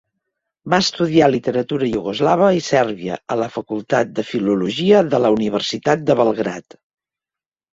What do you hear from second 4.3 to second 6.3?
filologia de la universitat de